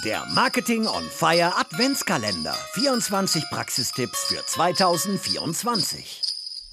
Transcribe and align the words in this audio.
Der 0.00 0.24
Marketing 0.34 0.86
on 0.86 1.04
Fire 1.04 1.52
Adventskalender. 1.54 2.54
24 2.72 3.44
Praxistipps 3.50 4.24
für 4.24 4.44
2024. 4.44 6.22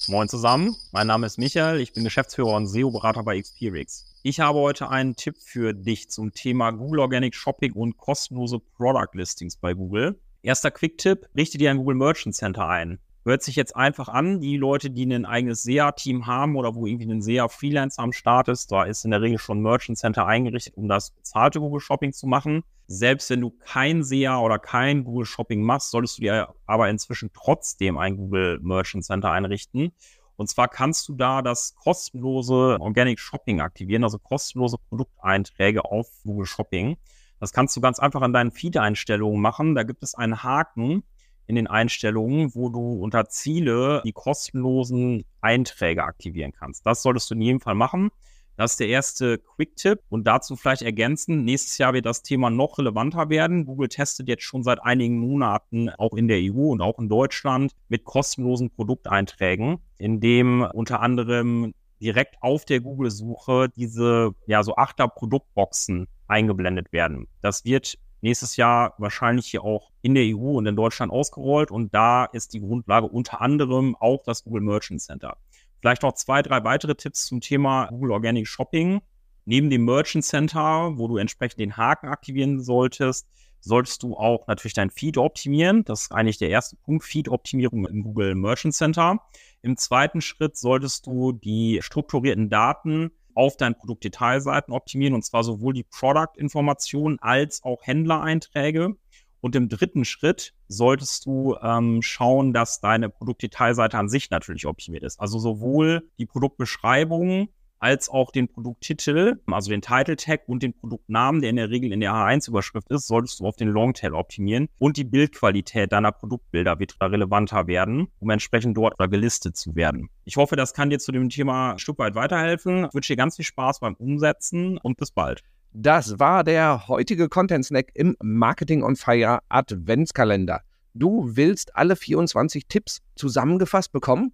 Moin 0.07 0.29
zusammen, 0.29 0.77
mein 0.93 1.08
Name 1.08 1.27
ist 1.27 1.37
Michael, 1.37 1.82
ich 1.82 1.92
bin 1.92 2.05
Geschäftsführer 2.05 2.55
und 2.55 2.67
SEO-Berater 2.67 3.21
bei 3.24 3.40
Xperix. 3.40 4.05
Ich 4.24 4.40
habe 4.40 4.59
heute 4.59 4.90
einen 4.90 5.17
Tipp 5.17 5.35
für 5.37 5.74
dich 5.74 6.09
zum 6.09 6.32
Thema 6.32 6.71
Google 6.71 7.01
Organic 7.01 7.35
Shopping 7.35 7.74
und 7.74 7.97
kostenlose 7.97 8.60
Product 8.78 9.10
Listings 9.14 9.58
bei 9.58 9.74
Google. 9.74 10.18
Erster 10.42 10.72
Quick-Tipp, 10.72 11.28
richte 11.36 11.58
dir 11.58 11.72
ein 11.72 11.78
Google 11.78 11.96
Merchant 11.96 12.36
Center 12.36 12.70
ein 12.70 13.00
hört 13.26 13.44
sich 13.44 13.56
jetzt 13.56 13.76
einfach 13.76 14.08
an. 14.08 14.40
Die 14.40 14.58
Leute, 14.58 14.90
die 14.90 15.06
ein 15.06 15.26
eigenes 15.26 15.64
SEA-Team 15.64 16.28
haben 16.28 16.56
oder 16.56 16.76
wo 16.76 16.86
irgendwie 16.86 17.12
ein 17.12 17.22
SEA-Freelancer 17.22 18.02
am 18.02 18.14
Start 18.14 18.48
ist, 18.48 18.72
da 18.72 18.84
ist 18.84 19.06
in 19.06 19.12
der 19.12 19.22
Regel 19.22 19.38
schon 19.38 19.60
ein 19.60 19.64
Merchant 19.64 19.98
Center 19.98 20.26
eingerichtet, 20.26 20.76
um 20.78 20.88
das 20.88 21.12
bezahlte 21.12 21.60
Google 21.60 21.82
Shopping 21.82 22.14
zu 22.14 22.28
machen. 22.28 22.64
Selbst 22.88 23.30
wenn 23.30 23.42
du 23.42 23.52
kein 23.52 24.04
SEA 24.04 24.40
oder 24.40 24.58
kein 24.58 25.04
Google 25.04 25.26
Shopping 25.26 25.62
machst, 25.62 25.91
solltest 25.91 26.18
du 26.18 26.22
dir 26.22 26.55
aber 26.66 26.90
inzwischen 26.90 27.30
trotzdem 27.34 27.98
ein 27.98 28.18
Google 28.18 28.60
Merchant 28.62 29.05
Center 29.05 29.32
einrichten. 29.32 29.91
Und 30.38 30.48
zwar 30.48 30.70
kannst 30.70 31.08
du 31.10 31.16
da 31.16 31.41
das 31.41 31.76
kostenlose 31.76 32.77
Organic 32.80 33.20
Shopping 33.20 33.60
aktivieren, 33.60 34.05
also 34.05 34.18
kostenlose 34.18 34.77
Produkteinträge 34.88 35.84
auf 35.84 36.08
Google 36.24 36.46
Shopping. 36.46 36.98
Das 37.40 37.54
kannst 37.54 37.76
du 37.76 37.82
ganz 37.82 37.99
einfach 37.99 38.22
an 38.22 38.34
deinen 38.34 38.52
Feed-Einstellungen 38.52 39.41
machen. 39.41 39.76
Da 39.76 39.84
gibt 39.84 40.02
es 40.02 40.16
einen 40.16 40.41
Haken, 40.41 41.04
in 41.49 41.55
den 41.55 41.66
Einstellungen, 41.66 42.53
wo 42.53 42.70
du 42.70 42.94
unter 43.02 43.27
Ziele 43.27 44.03
die 44.05 44.12
kostenlosen 44.12 45.26
Einträge 45.41 46.03
aktivieren 46.03 46.52
kannst. 46.52 46.85
Das 46.85 47.02
solltest 47.02 47.31
du 47.31 47.34
in 47.34 47.41
jedem 47.41 47.59
Fall 47.59 47.73
machen. 47.73 48.12
Das 48.55 48.71
ist 48.71 48.80
der 48.81 48.90
erste 48.90 49.40
Quick-Tipp 49.40 49.99
und 50.09 50.27
dazu 50.27 50.55
vielleicht 50.55 50.84
ergänzen, 50.84 51.45
nächstes 51.45 51.80
Jahr 51.80 51.93
wird 51.93 52.05
das 52.05 52.21
Thema 52.21 52.52
noch 52.52 52.77
relevanter 52.77 53.30
werden. 53.30 53.66
Google 53.66 53.88
testet 53.88 54.27
jetzt 54.27 54.43
schon 54.43 54.62
seit 54.62 54.84
einigen 54.84 55.17
Monaten 55.17 55.90
auch 55.90 56.13
in 56.13 56.27
der 56.27 56.38
EU 56.40 56.71
und 56.71 56.82
auch 56.82 56.99
in 56.99 57.09
Deutschland 57.09 57.71
mit 57.87 58.04
kostenlosen 58.04 58.70
Produkteinträgen, 58.70 59.79
in 59.98 60.20
dem 60.20 60.68
unter 60.74 60.99
anderem 60.99 61.74
direkt 61.99 62.35
auf 62.41 62.63
der 62.63 62.79
Google-Suche 62.79 63.70
diese, 63.76 64.35
ja, 64.45 64.61
so 64.61 64.75
Achter-Produktboxen 64.75 66.07
eingeblendet 66.27 66.93
werden. 66.93 67.27
Das 67.41 67.65
wird 67.65 67.97
nächstes 68.21 68.55
Jahr 68.55 68.93
wahrscheinlich 68.97 69.47
hier 69.47 69.63
auch 69.63 69.91
in 70.01 70.15
der 70.15 70.23
EU 70.35 70.57
und 70.57 70.65
in 70.65 70.75
Deutschland 70.75 71.11
ausgerollt. 71.11 71.71
Und 71.71 71.93
da 71.93 72.25
ist 72.25 72.53
die 72.53 72.59
Grundlage 72.59 73.07
unter 73.07 73.41
anderem 73.41 73.95
auch 73.95 74.23
das 74.23 74.43
Google 74.43 74.61
Merchant 74.61 75.01
Center. 75.01 75.37
Vielleicht 75.79 76.03
noch 76.03 76.13
zwei, 76.13 76.41
drei 76.41 76.63
weitere 76.63 76.95
Tipps 76.95 77.25
zum 77.25 77.41
Thema 77.41 77.87
Google 77.87 78.11
Organic 78.11 78.47
Shopping. 78.47 79.01
Neben 79.45 79.69
dem 79.69 79.85
Merchant 79.85 80.25
Center, 80.25 80.97
wo 80.97 81.07
du 81.07 81.17
entsprechend 81.17 81.59
den 81.59 81.77
Haken 81.77 82.07
aktivieren 82.07 82.61
solltest, 82.61 83.27
solltest 83.61 84.03
du 84.03 84.15
auch 84.15 84.47
natürlich 84.47 84.73
dein 84.73 84.89
Feed 84.89 85.17
optimieren. 85.17 85.83
Das 85.85 86.03
ist 86.03 86.11
eigentlich 86.11 86.37
der 86.37 86.49
erste 86.49 86.75
Punkt, 86.77 87.03
Feed-Optimierung 87.03 87.85
im 87.87 88.03
Google 88.03 88.35
Merchant 88.35 88.73
Center. 88.73 89.19
Im 89.61 89.77
zweiten 89.77 90.21
Schritt 90.21 90.57
solltest 90.57 91.07
du 91.07 91.31
die 91.33 91.79
strukturierten 91.81 92.49
Daten 92.49 93.11
auf 93.39 93.55
deinen 93.55 93.75
Produktdetailseiten 93.75 94.73
optimieren 94.73 95.13
und 95.13 95.23
zwar 95.23 95.45
sowohl 95.45 95.73
die 95.73 95.85
Product-Informationen 95.85 97.19
als 97.21 97.63
auch 97.63 97.79
Händlereinträge. 97.83 98.97
Und 99.39 99.55
im 99.55 99.69
dritten 99.69 100.03
Schritt 100.03 100.53
solltest 100.67 101.25
du 101.25 101.55
ähm, 101.63 102.01
schauen, 102.01 102.51
dass 102.51 102.81
deine 102.81 103.07
Produktdetailseite 103.07 103.97
an 103.97 104.09
sich 104.09 104.29
natürlich 104.29 104.65
optimiert 104.65 105.03
ist. 105.03 105.21
Also 105.21 105.39
sowohl 105.39 106.09
die 106.17 106.25
Produktbeschreibung 106.25 107.47
als 107.80 108.09
auch 108.09 108.31
den 108.31 108.47
Produkttitel, 108.47 109.39
also 109.47 109.72
den 109.72 109.81
Title 109.81 110.16
Tag 110.16 110.41
und 110.47 110.63
den 110.63 110.73
Produktnamen, 110.73 111.41
der 111.41 111.49
in 111.49 111.55
der 111.55 111.69
Regel 111.69 111.91
in 111.91 111.99
der 111.99 112.11
H1-Überschrift 112.11 112.89
ist, 112.89 113.08
solltest 113.08 113.39
du 113.39 113.45
auf 113.45 113.55
den 113.55 113.69
Longtail 113.69 114.13
optimieren. 114.13 114.67
Und 114.77 114.97
die 114.97 115.03
Bildqualität 115.03 115.91
deiner 115.91 116.11
Produktbilder 116.11 116.80
wird 116.80 116.95
relevanter 117.02 117.67
werden, 117.67 118.08
um 118.19 118.30
entsprechend 118.30 118.77
dort 118.77 118.97
gelistet 118.97 119.58
zu 119.58 119.75
werden. 119.75 120.09
Ich 120.25 120.38
hoffe, 120.38 120.55
das 120.55 120.73
kann 120.73 120.89
dir 120.89 120.99
zu 120.99 121.11
dem 121.11 121.30
Thema 121.30 121.71
ein 121.71 121.80
Stück 121.80 121.98
weit 121.99 122.15
weiterhelfen. 122.15 122.86
Ich 122.86 122.93
wünsche 122.93 123.14
dir 123.14 123.17
ganz 123.17 123.37
viel 123.37 123.45
Spaß 123.45 123.80
beim 123.80 123.95
Umsetzen 123.95 124.77
und 124.77 124.98
bis 124.98 125.11
bald. 125.11 125.43
Das 125.71 126.20
war 126.20 126.43
der 126.43 126.87
heutige 126.87 127.30
Content 127.30 127.65
Snack 127.65 127.92
im 127.93 128.16
Marketing 128.22 128.84
on 128.84 128.96
Fire 128.96 129.40
Adventskalender. 129.50 130.62
Du 130.96 131.36
willst 131.36 131.76
alle 131.76 131.96
24 131.96 132.68
Tipps 132.68 133.02
zusammengefasst 133.16 133.92
bekommen? 133.92 134.34